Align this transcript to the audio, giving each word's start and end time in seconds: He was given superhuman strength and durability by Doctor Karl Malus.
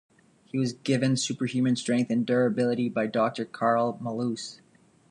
He 0.45 0.57
was 0.57 0.73
given 0.73 1.15
superhuman 1.15 1.75
strength 1.75 2.09
and 2.09 2.25
durability 2.25 2.89
by 2.89 3.05
Doctor 3.05 3.45
Karl 3.45 3.99
Malus. 4.01 4.59